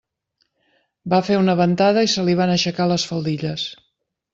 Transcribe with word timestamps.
Va 1.13 1.21
fer 1.29 1.37
una 1.43 1.57
ventada 1.61 2.07
i 2.09 2.13
se 2.17 2.27
li 2.31 2.37
van 2.43 2.59
aixecar 2.59 2.93
les 2.95 3.09
faldilles. 3.13 3.73